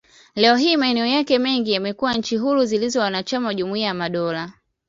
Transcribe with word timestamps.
Leo 0.35 0.55
hii, 0.55 0.77
maeneo 0.77 1.05
yake 1.05 1.39
mengi 1.39 1.71
yamekuwa 1.71 2.13
nchi 2.13 2.37
huru 2.37 2.65
zilizo 2.65 2.99
wanachama 2.99 3.47
wa 3.47 3.53
Jumuiya 3.53 3.87
ya 3.87 3.93
Madola. 3.93 4.51